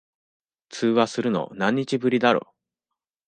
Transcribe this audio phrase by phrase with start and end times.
[0.69, 2.55] 通話するの、何日ぶりだろ。